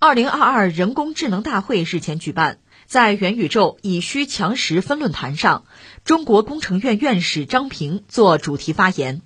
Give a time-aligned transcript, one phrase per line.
[0.00, 5.64] 二零二二人工智能大会日前举办，在元宇宙以虚强实分论坛上，
[6.04, 9.22] 中国工程院院士张平做主题发言。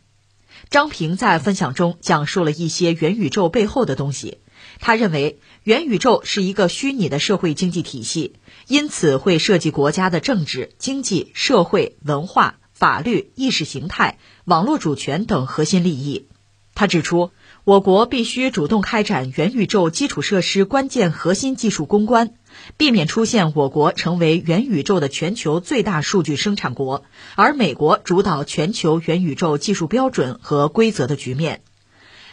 [0.71, 4.39] 张平在分享中讲述了一些元宇宙背后的东西。
[4.81, 8.37] 他认为，元宇宙是一个虚拟的社会经济体系，
[8.67, 14.17] 因此会涉及国家的政治、经济、社会、文化、法律、意识形态、
[14.47, 16.29] 网络主权等核心利益。
[16.75, 17.31] 他指出。
[17.65, 22.35] 我国必须主动开展元宇宙基础设施关键核心技术攻关，
[22.77, 27.05] 避免出现我国成为元宇宙的全球最大数据生产国，
[27.37, 31.63] 而美国主导全球元宇宙技术标准和规则的局面。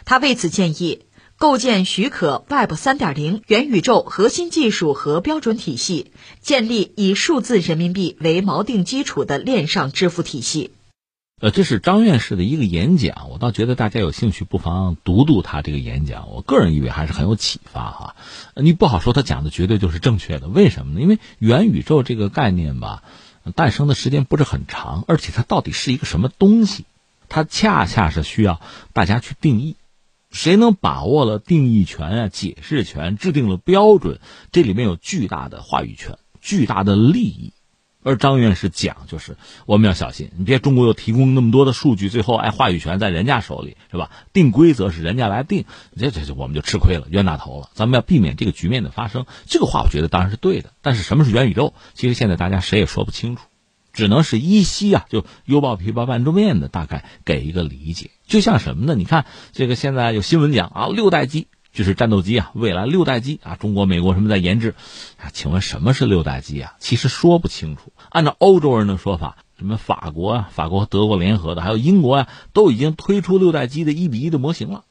[0.04, 1.02] 他为此建议
[1.38, 6.10] 构建许可 Web 3.0元宇宙核心技术和标准体系，
[6.42, 10.72] 建立以数字人民币为锚定基础的链上支付体系。
[11.40, 16.28] 呃，这是张院士的一个演讲，我倒觉得大家有兴趣不妨读读他这个演讲。
[16.30, 18.16] 我个人以为还是很有启发哈。
[18.54, 21.00] 你不好说他讲的绝对就是正确的，为什么呢？
[21.00, 23.02] 因为元宇宙这个概念吧，
[23.54, 26.84] 诞生的时间不是很长，而且它到底是一个什么东西，
[27.30, 28.60] 它恰恰是需要
[28.92, 29.76] 大家去定义。
[30.30, 34.20] 谁能把握了定义权啊、解释权，制定了标准，
[34.52, 37.54] 这里面有巨大的话语权、巨大的利益。
[38.02, 44.10] 而张院士讲，就是我们要小心，你别中国又提供那么多的数据，最后哎，话语权在人家手里，是吧？
[44.32, 45.66] 定规则是人家来定，
[45.98, 47.68] 这这这我们就吃亏了，冤大头了。
[47.74, 49.26] 咱们要避免这个局面的发生。
[49.46, 50.72] 这个话我觉得当然是对的。
[50.80, 51.74] 但是什么是元宇宙？
[51.94, 53.42] 其实现在大家谁也说不清楚，
[53.92, 58.10] 只能是依稀啊，就犹抱琵琶半遮面的大概给一个理解。
[58.26, 58.94] 就像什么呢？
[58.94, 61.48] 你看这个现在有新闻讲啊，六代机。
[61.72, 64.74] 就是战斗机啊，未来六代机啊，中国、美国什么在研制？
[65.18, 66.74] 啊，请问什么是六代机啊？
[66.80, 67.92] 其实说不清楚。
[68.08, 74.84] 按照欧洲人的说法，什么法国啊、法国和德国联合的，还有英国啊，都已经推出六代机的一比一的模型了。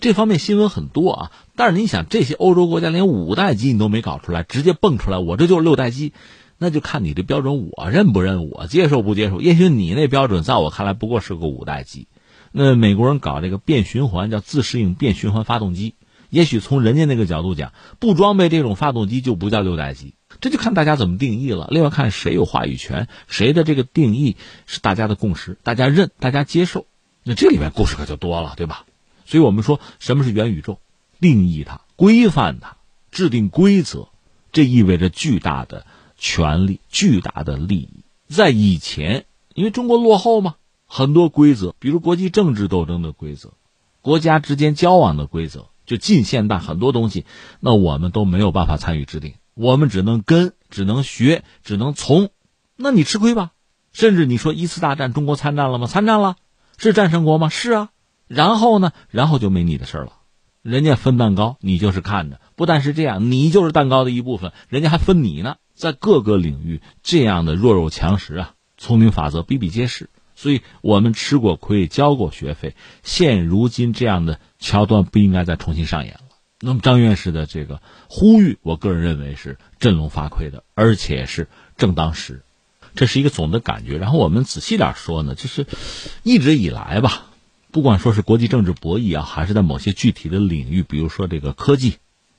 [0.00, 1.32] 这方面新闻很多啊。
[1.56, 6.14] 但是你想，这些欧洲国家连五代机你都没搞出来，直接蹦出来，我这就是六代机，
[6.56, 9.42] 那就看你的标准，我认不认，我接受不接受？
[9.42, 12.08] 也许你那标准在我看来不过是个五代机。
[12.50, 15.94] 那美国人搞这个变循环，叫自适应变循环发动机。
[16.34, 21.68] 也许从人家那个角度讲，不装备这种发动机就不叫六代机，这就看大家怎么定义了。
[21.70, 24.36] 另外看谁有话语权，谁的这个定义
[24.66, 26.86] 是大家的共识，大家认，大家接受。
[27.22, 28.84] 那这里面故事可就多了，对吧？
[29.26, 30.80] 所以我们说什么是元宇宙，
[31.20, 32.78] 定义它，规范它，
[33.12, 34.08] 制定规则，
[34.50, 35.86] 这意味着巨大的
[36.18, 38.04] 权利、巨大的利益。
[38.26, 39.24] 在以前，
[39.54, 40.56] 因为中国落后嘛，
[40.88, 43.52] 很多规则，比如国际政治斗争的规则，
[44.02, 45.66] 国家之间交往的规则。
[45.86, 47.24] 就近现代很多东西，
[47.60, 52.30] 那我们都没有办法参与制定，我们只能跟，只能学，只能从。
[52.76, 53.52] 那你吃亏吧？
[53.92, 55.86] 甚至你说一次大战中国参战了吗？
[55.86, 56.36] 参战了，
[56.78, 57.48] 是战胜国吗？
[57.48, 57.90] 是啊。
[58.26, 58.92] 然后呢？
[59.10, 60.12] 然后就没你的事了。
[60.62, 62.40] 人家分蛋糕，你就是看着。
[62.56, 65.56] 不但是这样，你就是蛋糕的一部分，人家还分你呢。
[65.74, 70.08] 在各个领域，这样的弱肉强食啊，丛林法则比比皆是。
[70.34, 76.20] 所以我们吃过亏，交过学费，现如今这样的桥段不应该再重新上演了。
[76.60, 82.42] 那么张院士的这个呼吁，我个人认为是振聋发聩的，而且是正当时，
[82.94, 83.98] 这是一个总的感觉。
[83.98, 85.66] 然后我们仔细点说呢，就是
[86.22, 87.26] 一直以来吧，
[87.70, 91.96] 不管说是国际政治博弈啊，还是在某些具体的领域，比如说这个科技、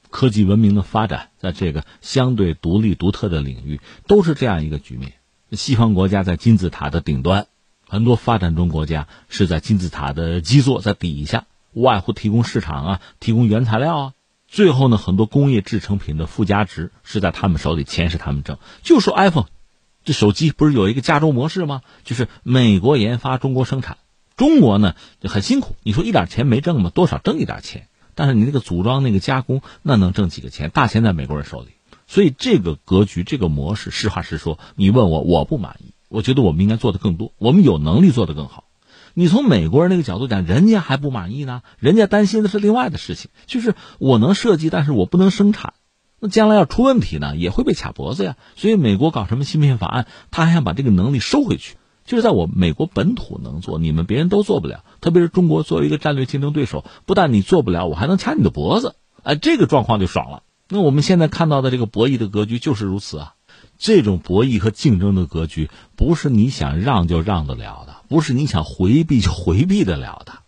[0.09, 5.13] 科技文明的发展，在这个相对独立独特的领域，都是这样一个局面。
[5.51, 7.47] 西方国家在金字塔的顶端。
[7.87, 14.13] 很多发展中国家是在金字塔的基座在底下，无外乎提供市场啊，提供原材料啊。
[14.47, 18.57] 最后呢，很多工业制成品的附加值是在他们手里，钱是他们挣。
[18.83, 19.47] 就说 iPhone，
[20.03, 21.81] 这手机不是有一个加州模式吗？
[22.03, 23.97] 就是美国研发，中国生产。
[24.37, 26.89] 中国呢就很辛苦，你说一点钱没挣吗？
[26.93, 30.69] 多少挣一点钱，但是你那个组装、那个加工，那能挣几个钱？
[30.69, 31.69] 大钱在美国人手里。
[32.07, 35.94] 所以这个格局、这个模式，实话实说，你问我，我不满意。
[36.15, 38.63] 我觉得我们应该做的更多，我们有能力做得更好。
[39.13, 45.73] 你从美国人那个角度讲，人家还不满意呢，人家担心的是另外的事情，就是我能设计，但是我不能生产，
[46.21, 48.37] 那将来要出问题呢，也会被卡脖子呀。
[48.55, 51.75] 所以美国搞什么芯片法案，他还想把这个能力收回去，
[52.05, 54.85] 就是在我美国本土能做，你们别人都做不了。
[55.01, 60.43] 特别是中国作为一个战略竞争对手，不但你做不了，我还能掐你的脖子，哎，这个状况就爽了。
[60.69, 63.34] 那我们现在看到的这个博弈的格局就是如此啊。
[63.77, 70.39] 这种博弈和竞争的格局，不是你想让就让得了的，不是你想回避就回避得了的。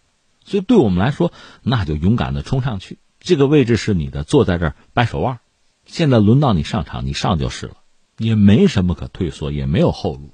[0.45, 2.99] 所以，对我们来说，那就勇敢的冲上去。
[3.19, 5.39] 这个位置是你的，坐在这儿掰手腕。
[5.85, 7.73] 现在轮到你上场，你上就是了，
[8.17, 10.29] 也没什么可退缩，也没有后路。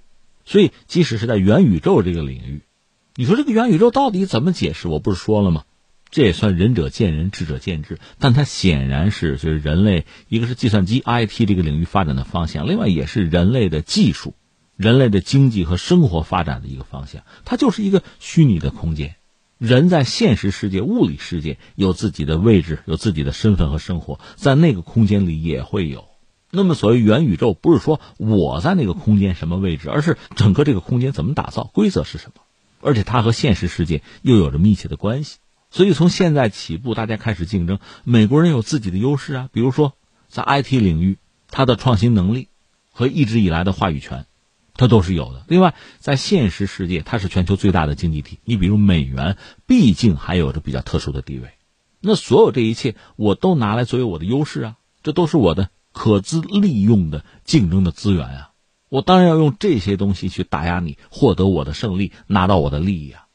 [0.45, 2.61] 所以，即使是在元宇宙这个领域，
[3.15, 4.87] 你说这个元宇宙到底怎么解释？
[4.87, 5.63] 我不是说了吗？
[6.13, 7.97] 这也算仁者见仁，智者见智。
[8.19, 14.35] 但它显然是就是人类一个是计算机 IT 这个领域发展的方向，另外也是人类的技术、
[14.77, 17.23] 人类的经济和生活发展的一个方向。
[17.45, 19.15] 它就是一个虚拟的空间。
[19.57, 26.05] 人在现实世界、物理世界有自己的位置，有自己的身份和生活，在那个空间里也会有。
[26.51, 32.41] 那么，所谓元宇宙，不是说我在那个空间什么位置，而是整个这个空间怎么打造，规则是什么，
[32.81, 35.37] 而且它和现实世界又有着密切的关系。
[35.73, 37.79] 所以，从现在起步，大家开始竞争。
[38.03, 39.93] 美国人有自己的优势啊，比如说
[40.29, 41.17] 在 IT 领域，
[41.49, 42.49] 它的创新能力
[42.91, 44.27] 和一直以来的话语权。
[44.75, 45.43] 它都是有的。
[45.47, 48.37] 另外，在现实世界，它是全球最大的经济体。
[48.43, 49.35] 你比如美元，
[49.65, 51.49] 毕竟还有着比较特殊的地位。
[52.01, 58.51] 那所有这一切，我都拿来作为我的优势啊，这都是我的可资利用的竞争的资源啊。
[58.89, 63.25] 我当然要用这些东西去打压你，获得我的胜利，拿到我的利益啊。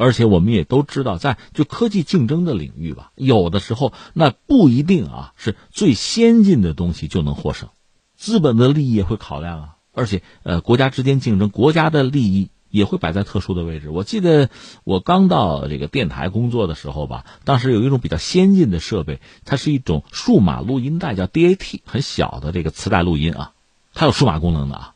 [0.00, 7.68] 而且我们也都知道，在就科技竞争的领域吧，有的时候那不一定啊，是最先进的东西就能获胜，
[8.16, 9.76] 资本的利益也会考量啊。
[9.92, 13.90] 而且，呃，国家之间竞争，国家的利益也会摆在特殊的位置。
[13.90, 14.48] 我记得
[14.84, 23.52] 我刚到这个电台工作的时候吧，当时有一种比较先进的设备，它是一种数码录音带，叫 DAT，很小的这个磁带录音啊，
[23.92, 24.94] 它有数码功能的啊。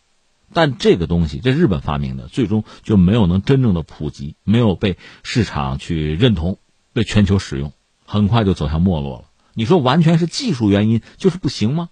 [0.54, 6.58] 但这个东西，这日本发明的，最终就没有能真正的普及，没有被市场去认同，
[6.94, 7.72] 被全球使用，
[8.06, 9.24] 很快就走向没落了。
[9.52, 11.90] 你说完全是技术原因，就是不行吗？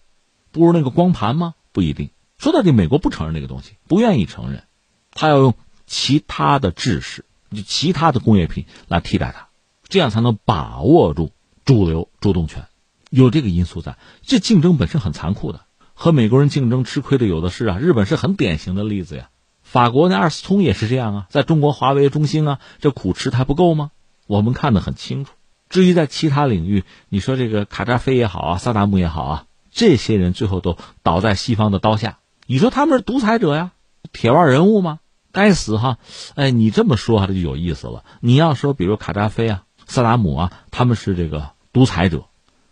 [0.50, 1.54] 不如那个光盘吗？
[1.72, 2.10] 不一定。
[2.38, 4.64] 说到底，美国不承认这个东西，不愿意承认，
[5.10, 5.54] 他要用
[5.86, 7.24] 其他的制式、
[7.66, 9.48] 其他的工业品来替代它，
[9.88, 11.32] 这样才能把握住
[11.64, 12.66] 主流主动权。
[13.10, 17.78] 有这个因素在，这竞争本身很残酷的，和美国人竞争吃亏的有的是啊。
[17.78, 19.28] 日本是很典型的例子呀，
[19.62, 23.90] 法国那二思通也是这样啊，在中国华为、中兴啊，这苦吃还不够吗？
[24.26, 25.32] 我们看得很清楚。
[25.68, 32.18] 至于在其他领域，你说这个卡扎菲也好啊，萨达姆也好啊，这些人最后都倒在西方的刀下。
[32.46, 33.72] 你说他们是独裁者呀，
[34.12, 34.98] 铁腕人物吗？
[35.32, 35.96] 该死哈！
[36.34, 38.04] 哎，你这么说哈，这就有意思了。
[38.20, 42.26] 你要说，比如卡扎菲啊、萨达姆啊，他们是这个独裁者，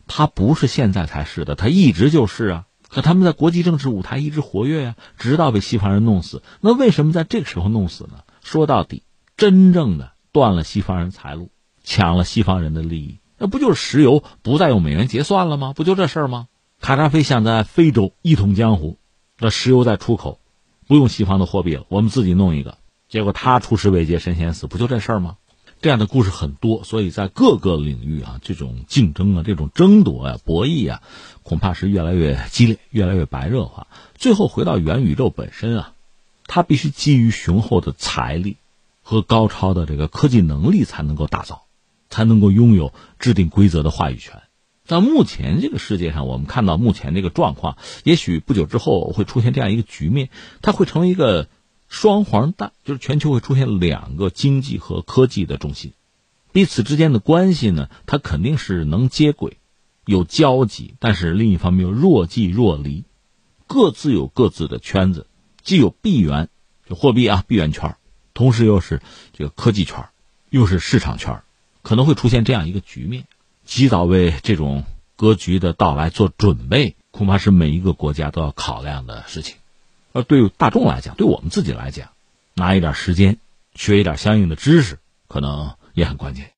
[0.07, 2.65] 他不是现在才是的，他一直就是啊。
[2.91, 6.43] 可他们在国际政治舞台一直活跃呀，直到被西方人弄死。
[6.61, 8.25] 那为什么在这个时候弄死呢？
[8.43, 9.05] 说到底，
[9.37, 11.51] 真正的断了西方人财路，
[11.85, 15.73] 抢了西方人的利益，那不就是石油不再用美元结算了吗？
[15.75, 16.49] 不就这事儿吗？
[16.81, 18.99] 卡扎菲想在非洲一统江湖。
[19.39, 20.41] 那石油在出口，
[20.87, 22.77] 不用西方的货币了，我们自己弄一个。
[23.09, 25.37] 结果他出师未捷身先死，不就这事儿吗？
[25.83, 31.03] 这样的故事很多，所以在各个领域啊，这种竞争啊，这种争夺啊，博弈啊，
[31.43, 33.87] 恐怕是越来越激烈，越来越白热化。
[34.15, 35.95] 最后回到元宇宙本身啊，
[36.45, 38.59] 它必须基于雄厚的财力
[39.01, 41.63] 和高超的这个科技能力才能够打造，
[42.11, 44.43] 才能够拥有制定规则的话语权。
[44.85, 50.29] 在目前这个世界上，我们看到目前这个状况，也许不久之后会出现这样一个局面，
[50.61, 51.49] 它会成为一个
[51.91, 55.93] 双黄蛋，就是全球会出现两个经济和科技的中心，
[56.53, 59.59] 彼此之间的关系呢，它肯定是能接轨，
[60.07, 63.05] 有交集，但是另一方面又若即若离，
[63.67, 65.27] 各自有各自的圈子，
[65.63, 66.49] 既有币源，
[66.89, 67.97] 就货币啊币源圈，
[68.35, 69.03] 同时又是
[69.33, 70.09] 这个科技圈，
[70.49, 71.43] 又是市场圈，
[71.83, 73.27] 可能会出现这样一个局面。
[73.65, 74.85] 及早为这种
[75.17, 79.60] 格局的到来做准备，恐怕是每一个国家都要考量的事情。
[80.13, 82.09] 而对于大众来讲，对我们自己来讲，
[82.55, 83.39] 拿一点时间，
[83.75, 84.99] 学一点相应的知识，
[85.29, 86.51] 可能也很关键。